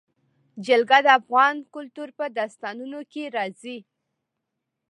[0.65, 3.77] جلګه د افغان کلتور په داستانونو کې راځي.